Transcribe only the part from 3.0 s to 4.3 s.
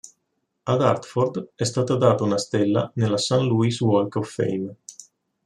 St. Louis Walk